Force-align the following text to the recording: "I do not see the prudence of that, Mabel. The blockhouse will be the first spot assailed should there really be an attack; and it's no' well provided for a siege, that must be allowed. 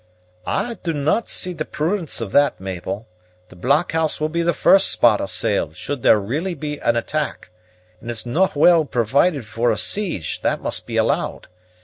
"I 0.47 0.79
do 0.81 0.93
not 0.93 1.29
see 1.29 1.53
the 1.53 1.63
prudence 1.63 2.21
of 2.21 2.31
that, 2.31 2.59
Mabel. 2.59 3.07
The 3.49 3.55
blockhouse 3.55 4.19
will 4.19 4.29
be 4.29 4.41
the 4.41 4.51
first 4.51 4.87
spot 4.89 5.21
assailed 5.21 5.75
should 5.77 6.01
there 6.01 6.19
really 6.19 6.55
be 6.55 6.79
an 6.79 6.95
attack; 6.95 7.49
and 7.99 8.09
it's 8.09 8.25
no' 8.25 8.51
well 8.55 8.83
provided 8.83 9.45
for 9.45 9.69
a 9.69 9.77
siege, 9.77 10.41
that 10.41 10.59
must 10.59 10.87
be 10.87 10.97
allowed. 10.97 11.49